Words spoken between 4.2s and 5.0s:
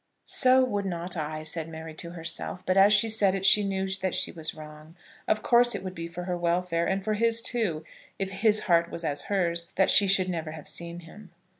was wrong.